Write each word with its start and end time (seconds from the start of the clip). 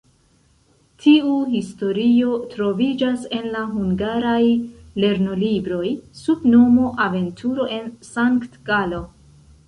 Tiu 1.01 1.31
historio 1.49 2.31
troviĝas 2.53 3.27
en 3.39 3.45
la 3.55 3.61
hungaraj 3.73 4.39
lernolibroj 5.03 5.85
sub 6.21 6.47
nomo 6.53 6.87
"Aventuro 7.05 7.67
en 7.77 7.85
Sankt-Galo". 8.09 9.03